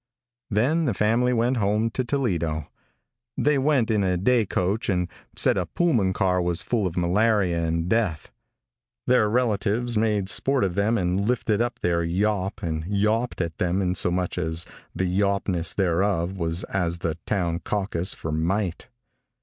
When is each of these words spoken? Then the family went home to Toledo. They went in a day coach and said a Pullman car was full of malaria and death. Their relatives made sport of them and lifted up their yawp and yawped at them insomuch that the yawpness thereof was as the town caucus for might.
Then 0.49 0.85
the 0.85 0.95
family 0.95 1.31
went 1.31 1.57
home 1.57 1.91
to 1.91 2.03
Toledo. 2.03 2.67
They 3.37 3.59
went 3.59 3.91
in 3.91 4.03
a 4.03 4.17
day 4.17 4.47
coach 4.47 4.89
and 4.89 5.07
said 5.35 5.57
a 5.57 5.67
Pullman 5.67 6.11
car 6.11 6.41
was 6.41 6.63
full 6.63 6.87
of 6.87 6.97
malaria 6.97 7.63
and 7.63 7.87
death. 7.87 8.31
Their 9.05 9.29
relatives 9.29 9.99
made 9.99 10.27
sport 10.27 10.63
of 10.63 10.73
them 10.73 10.97
and 10.97 11.29
lifted 11.29 11.61
up 11.61 11.77
their 11.81 12.03
yawp 12.03 12.63
and 12.63 12.83
yawped 12.91 13.41
at 13.41 13.59
them 13.59 13.79
insomuch 13.79 14.37
that 14.37 14.65
the 14.95 15.05
yawpness 15.05 15.75
thereof 15.75 16.35
was 16.35 16.63
as 16.63 16.97
the 16.97 17.19
town 17.27 17.59
caucus 17.59 18.11
for 18.15 18.31
might. 18.31 18.87